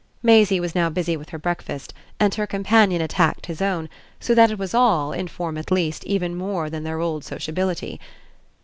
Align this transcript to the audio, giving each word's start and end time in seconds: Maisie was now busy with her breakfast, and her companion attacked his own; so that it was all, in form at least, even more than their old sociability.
Maisie 0.23 0.59
was 0.59 0.73
now 0.73 0.89
busy 0.89 1.15
with 1.15 1.29
her 1.29 1.37
breakfast, 1.37 1.93
and 2.19 2.33
her 2.33 2.47
companion 2.47 3.03
attacked 3.03 3.45
his 3.45 3.61
own; 3.61 3.87
so 4.19 4.33
that 4.33 4.49
it 4.49 4.57
was 4.57 4.73
all, 4.73 5.11
in 5.13 5.27
form 5.27 5.59
at 5.59 5.69
least, 5.69 6.03
even 6.05 6.35
more 6.35 6.71
than 6.71 6.83
their 6.83 6.99
old 6.99 7.23
sociability. 7.23 7.99